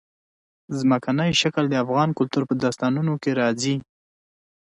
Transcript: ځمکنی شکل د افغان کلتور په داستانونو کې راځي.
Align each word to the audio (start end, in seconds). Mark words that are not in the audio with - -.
ځمکنی 0.79 1.31
شکل 1.41 1.63
د 1.69 1.73
افغان 1.83 2.09
کلتور 2.17 2.43
په 2.49 2.53
داستانونو 2.63 3.13
کې 3.21 3.31
راځي. 3.41 3.75